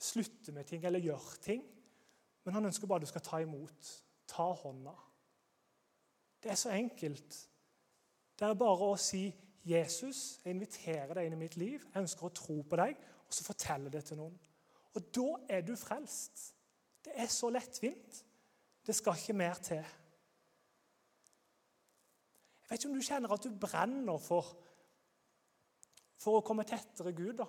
slutte 0.00 0.52
med 0.52 0.66
ting 0.68 0.84
eller 0.84 1.02
gjøre 1.02 1.40
ting. 1.42 1.64
Men 2.44 2.54
han 2.54 2.66
ønsker 2.68 2.86
bare 2.86 3.02
at 3.02 3.06
du 3.06 3.12
skal 3.12 3.24
ta 3.24 3.40
imot. 3.42 3.90
Ta 4.28 4.50
hånda. 4.52 4.94
Det 6.42 6.50
er 6.50 6.60
så 6.60 6.70
enkelt. 6.70 7.48
Det 8.38 8.48
er 8.48 8.54
bare 8.54 8.90
å 8.92 8.96
si 8.96 9.34
'Jesus, 9.64 10.40
jeg 10.44 10.54
inviterer 10.54 11.14
deg 11.14 11.26
inn 11.26 11.32
i 11.32 11.36
mitt 11.36 11.56
liv. 11.56 11.80
Jeg 11.94 12.02
ønsker 12.02 12.26
å 12.26 12.34
tro 12.34 12.62
på 12.62 12.76
deg.' 12.76 12.96
Og 13.26 13.32
så 13.32 13.44
fortelle 13.44 13.90
det 13.90 14.04
til 14.04 14.16
noen. 14.16 14.38
Og 14.94 15.02
da 15.14 15.28
er 15.56 15.64
du 15.66 15.74
frelst. 15.76 16.54
Det 17.04 17.12
er 17.16 17.26
så 17.30 17.50
lettvint. 17.50 18.24
Det 18.86 18.94
skal 18.94 19.18
ikke 19.18 19.36
mer 19.36 19.54
til. 19.54 19.82
Jeg 22.64 22.70
vet 22.70 22.78
ikke 22.80 22.90
om 22.92 22.96
du 22.96 23.04
kjenner 23.04 23.32
at 23.34 23.44
du 23.44 23.58
brenner 23.60 24.18
for, 24.22 24.48
for 26.16 26.38
å 26.38 26.44
komme 26.46 26.64
tettere 26.68 27.12
Gud. 27.16 27.34
da. 27.42 27.46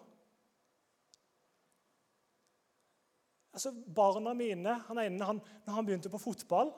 Altså, 3.55 3.71
Barna 3.71 4.33
mine 4.35 4.73
han 4.89 4.99
ene, 4.99 5.23
han, 5.23 5.39
når 5.65 5.77
han 5.77 5.87
begynte 5.87 6.11
på 6.11 6.19
fotball, 6.19 6.73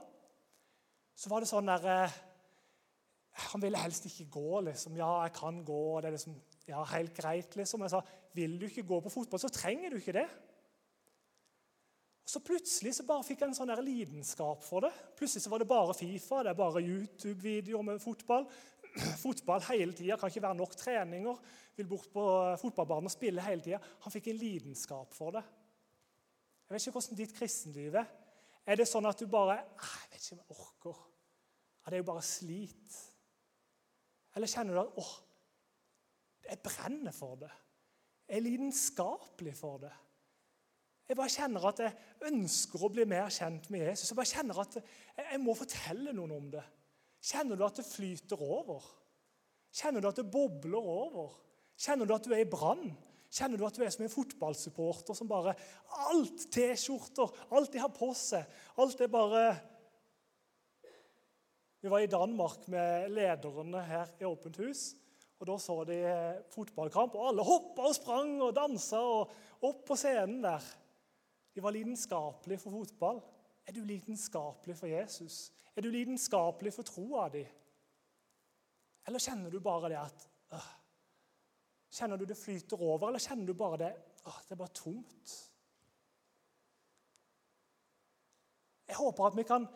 så 1.18 1.32
var 1.32 1.42
det 1.42 1.50
sånn 1.50 1.70
der 1.72 1.88
eh, 1.90 2.18
Han 3.54 3.62
ville 3.62 3.82
helst 3.82 4.06
ikke 4.06 4.28
gå. 4.34 4.62
liksom. 4.68 4.98
Ja, 4.98 5.24
jeg 5.26 5.34
kan 5.38 5.64
gå. 5.66 5.82
og 5.96 6.02
det 6.02 6.12
er 6.12 6.18
liksom, 6.18 6.38
ja, 6.68 6.84
Helt 6.94 7.14
greit, 7.18 7.56
liksom. 7.58 7.82
Jeg 7.86 7.96
sa 7.96 8.02
vil 8.38 8.60
du 8.62 8.68
ikke 8.68 8.86
gå 8.86 9.00
på 9.02 9.10
fotball, 9.10 9.42
så 9.42 9.50
trenger 9.50 9.90
du 9.90 9.98
ikke 9.98 10.14
det. 10.20 10.28
Og 12.28 12.32
Så 12.32 12.42
plutselig 12.44 12.92
så 12.98 13.06
bare 13.08 13.24
fikk 13.24 13.40
jeg 13.40 13.48
en 13.48 13.56
sånn 13.56 13.70
der 13.72 13.80
lidenskap 13.80 14.66
for 14.68 14.84
det. 14.84 14.90
Plutselig 15.16 15.46
så 15.46 15.52
var 15.54 15.62
det 15.64 15.70
bare 15.70 15.94
Fifa, 15.96 16.42
det 16.44 16.52
er 16.52 16.58
bare 16.60 16.82
YouTube-videoer 16.84 17.86
med 17.88 18.02
fotball. 18.04 18.44
fotball 19.24 19.64
hele 19.70 19.96
tida, 19.96 20.18
kan 20.20 20.28
ikke 20.28 20.44
være 20.44 20.58
nok 20.60 20.76
treninger. 20.76 21.38
Vil 21.78 21.88
bort 21.88 22.10
på 22.12 22.26
fotballbanen 22.60 23.08
og 23.08 23.14
spille 23.14 23.46
hele 23.46 23.64
tida. 23.64 23.80
Han 24.04 24.12
fikk 24.12 24.28
en 24.28 24.42
lidenskap 24.42 25.16
for 25.16 25.38
det. 25.38 25.44
Jeg 26.68 26.76
vet 26.76 26.84
ikke 26.84 26.98
hvordan 26.98 27.20
ditt 27.22 27.36
kristenliv 27.38 27.96
er. 27.96 28.10
Er 28.68 28.82
det 28.82 28.90
sånn 28.92 29.08
at 29.08 29.24
du 29.24 29.30
bare 29.32 29.62
Jeg 29.62 30.12
vet 30.12 30.20
ikke 30.20 30.36
om 30.36 30.42
jeg 30.42 30.58
orker. 30.66 31.00
Ja, 31.80 31.86
det 31.88 31.96
er 31.96 32.04
jo 32.04 32.10
bare 32.12 32.26
slit. 32.28 32.98
Eller 34.36 34.52
kjenner 34.52 34.76
du 34.76 34.82
at 34.82 35.00
åh, 35.00 35.14
jeg 36.44 36.60
brenner 36.66 37.16
for 37.16 37.40
det. 37.40 37.54
Jeg 38.28 38.42
er 38.42 38.46
lidenskapelig 38.50 39.56
for 39.56 39.80
det. 39.88 39.94
Jeg 41.08 41.16
bare 41.16 41.32
kjenner 41.32 41.66
at 41.70 41.80
jeg 41.80 42.28
ønsker 42.28 42.82
å 42.84 42.92
bli 42.92 43.06
mer 43.08 43.30
kjent 43.32 43.70
med 43.72 43.86
Jesus. 43.86 44.10
Jeg 44.12 44.18
bare 44.20 44.32
kjenner 44.34 44.58
at 44.60 44.80
jeg 44.82 45.40
må 45.40 45.56
fortelle 45.56 46.12
noen 46.16 46.34
om 46.36 46.48
det. 46.58 46.64
Kjenner 47.24 47.60
du 47.60 47.64
at 47.66 47.80
det 47.80 47.88
flyter 47.88 48.42
over? 48.44 48.84
Kjenner 49.72 50.04
du 50.04 50.10
at 50.10 50.20
det 50.20 50.28
bobler 50.32 50.84
over? 50.84 51.38
Kjenner 51.80 52.10
du 52.10 52.16
at 52.16 52.28
du 52.28 52.34
er 52.36 52.44
i 52.44 52.50
brann? 52.50 52.90
Kjenner 53.32 53.60
du 53.60 53.66
at 53.68 53.76
du 53.76 53.84
er 53.84 53.92
som 53.94 54.06
en 54.06 54.12
fotballsupporter 54.12 55.18
som 55.18 55.30
bare 55.30 55.56
Alt 56.08 56.48
T-skjorter, 56.54 57.34
alt 57.56 57.74
de 57.74 57.82
har 57.82 57.92
på 57.92 58.12
seg, 58.16 58.46
alt 58.80 59.04
er 59.04 59.12
bare 59.12 59.44
Vi 61.84 61.92
var 61.92 62.04
i 62.04 62.10
Danmark 62.12 62.66
med 62.72 63.12
lederne 63.14 63.84
her 63.86 64.12
i 64.20 64.26
Åpent 64.28 64.58
hus. 64.64 64.90
og 65.40 65.48
Da 65.48 65.58
så 65.62 65.84
de 65.86 66.00
fotballkamp, 66.52 67.16
og 67.16 67.30
alle 67.30 67.46
hoppa 67.46 67.86
og 67.86 67.96
sprang 67.96 68.42
og 68.42 68.56
dansa 68.56 69.00
og 69.00 69.32
opp 69.62 69.86
på 69.86 69.96
scenen 69.96 70.42
der. 70.42 70.64
De 71.58 71.64
var 71.64 71.74
lidenskapelige 71.74 72.60
for 72.62 72.72
fotball. 72.72 73.22
Er 73.66 73.74
du 73.74 73.80
lidenskapelig 73.82 74.76
for 74.78 74.88
Jesus? 74.88 75.52
Er 75.76 75.82
du 75.82 75.90
lidenskapelig 75.90 76.74
for 76.74 76.86
troa 76.86 77.24
di? 77.34 77.42
Eller 79.08 79.24
kjenner 79.24 79.50
du 79.50 79.58
bare 79.60 79.90
det 79.90 79.98
at 79.98 80.28
øh, 80.54 80.68
Kjenner 81.90 82.18
du 82.18 82.26
det 82.30 82.38
flyter 82.38 82.78
over, 82.78 83.08
eller 83.08 83.20
kjenner 83.20 83.46
du 83.46 83.54
bare 83.54 83.78
det 83.78 83.90
øh, 84.28 84.38
det 84.44 84.52
er 84.52 84.62
bare 84.62 84.68
tomt? 84.68 85.34
Jeg 88.88 88.96
håper 88.96 89.26
at 89.26 89.38
vi 89.38 89.44
kan 89.44 89.68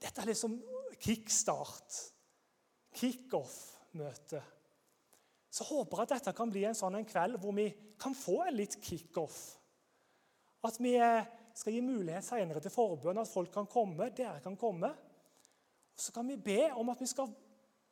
Dette 0.00 0.20
er 0.20 0.30
liksom 0.30 0.62
kickstart, 1.00 2.00
kickoff-møte. 2.94 4.42
Så 5.50 5.64
håper 5.64 5.98
jeg 5.98 6.02
at 6.02 6.18
dette 6.20 6.32
kan 6.36 6.50
bli 6.50 6.64
en 6.64 6.78
sånn 6.78 6.94
en 6.94 7.12
kveld 7.14 7.42
hvor 7.42 7.58
vi 7.58 7.72
kan 7.98 8.14
få 8.14 8.44
en 8.46 8.60
litt 8.62 8.78
kickoff. 8.78 9.56
At 10.66 10.78
vi 10.82 10.96
skal 11.56 11.76
gi 11.76 11.82
mulighet 11.84 12.26
senere 12.26 12.60
til 12.60 12.74
forbønn, 12.74 13.22
at 13.22 13.30
folk 13.30 13.52
kan 13.54 13.68
komme, 13.70 14.10
dere 14.16 14.40
kan 14.44 14.56
komme. 14.58 14.90
Og 15.96 16.00
Så 16.00 16.12
kan 16.12 16.28
vi 16.28 16.36
be 16.36 16.72
om 16.74 16.88
at 16.92 17.00
vi 17.00 17.08
skal 17.08 17.30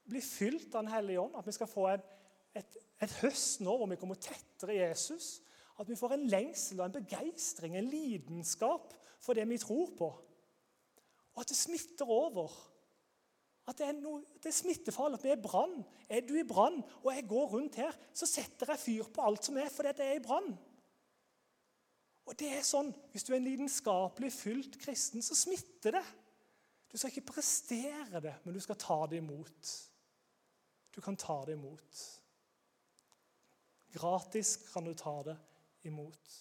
bli 0.09 0.21
fylt 0.21 0.75
av 0.75 0.85
Den 0.85 0.93
hellige 0.93 1.21
ånd, 1.21 1.37
at 1.39 1.47
vi 1.47 1.55
skal 1.57 1.71
få 1.71 1.87
en, 1.95 2.03
et, 2.55 2.77
et 3.03 3.17
høst 3.23 3.63
nå 3.65 3.77
hvor 3.79 3.89
vi 3.89 3.99
kommer 4.01 4.21
tettere 4.21 4.77
Jesus. 4.77 5.41
At 5.81 5.89
vi 5.89 5.97
får 5.99 6.15
en 6.15 6.29
lengsel 6.31 6.81
og 6.81 6.87
en 6.87 6.99
begeistring, 7.01 7.77
en 7.77 7.89
lidenskap 7.91 8.93
for 9.25 9.35
det 9.35 9.47
vi 9.49 9.59
tror 9.59 9.95
på. 9.97 10.11
Og 11.35 11.43
at 11.43 11.51
det 11.51 11.59
smitter 11.59 12.11
over. 12.11 12.53
At 13.67 13.79
det 13.81 13.89
er, 13.89 13.97
noe, 13.97 14.21
det 14.43 14.51
er 14.51 14.59
smittefarlig. 14.61 15.19
At 15.19 15.25
vi 15.25 15.33
er 15.33 15.41
i 15.41 15.47
brann. 15.47 15.81
Er 16.09 16.23
du 16.27 16.37
i 16.37 16.47
brann, 16.47 16.83
og 17.03 17.11
jeg 17.15 17.27
går 17.29 17.49
rundt 17.57 17.81
her, 17.81 17.97
så 18.13 18.29
setter 18.29 18.71
jeg 18.75 18.83
fyr 18.83 19.11
på 19.15 19.25
alt 19.25 19.49
som 19.49 19.59
er, 19.59 19.73
fordi 19.73 19.97
det 19.99 20.07
er 20.07 20.19
i 20.21 20.25
brann. 20.25 20.53
Og 22.25 22.37
det 22.41 22.51
er 22.57 22.63
sånn, 22.65 22.93
Hvis 23.13 23.25
du 23.25 23.33
er 23.33 23.39
en 23.39 23.47
lidenskapelig 23.47 24.33
fylt 24.33 24.79
kristen, 24.81 25.23
så 25.23 25.37
smitter 25.37 25.99
det. 25.99 26.05
Du 26.91 26.99
skal 26.99 27.11
ikke 27.11 27.33
prestere 27.35 28.21
det, 28.23 28.35
men 28.45 28.55
du 28.55 28.61
skal 28.63 28.79
ta 28.79 29.01
det 29.11 29.19
imot. 29.19 29.73
Du 30.95 31.01
kan 31.03 31.17
ta 31.19 31.41
det 31.47 31.57
imot. 31.59 32.03
Gratis 33.95 34.57
kan 34.73 34.87
du 34.87 34.95
ta 34.95 35.15
det 35.27 35.37
imot. 35.91 36.35